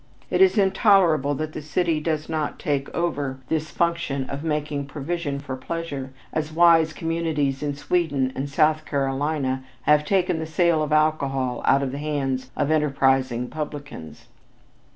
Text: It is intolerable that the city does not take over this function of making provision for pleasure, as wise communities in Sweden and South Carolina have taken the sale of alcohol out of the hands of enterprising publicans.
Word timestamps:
It 0.31 0.41
is 0.41 0.57
intolerable 0.57 1.35
that 1.35 1.53
the 1.53 1.61
city 1.61 1.99
does 1.99 2.27
not 2.27 2.57
take 2.57 2.89
over 2.89 3.37
this 3.49 3.69
function 3.69 4.27
of 4.31 4.43
making 4.43 4.87
provision 4.87 5.37
for 5.37 5.55
pleasure, 5.55 6.11
as 6.33 6.51
wise 6.51 6.91
communities 6.91 7.61
in 7.61 7.75
Sweden 7.75 8.33
and 8.35 8.49
South 8.49 8.83
Carolina 8.83 9.63
have 9.83 10.03
taken 10.03 10.39
the 10.39 10.47
sale 10.47 10.81
of 10.81 10.91
alcohol 10.91 11.61
out 11.65 11.83
of 11.83 11.91
the 11.91 11.99
hands 11.99 12.49
of 12.57 12.71
enterprising 12.71 13.47
publicans. 13.47 14.25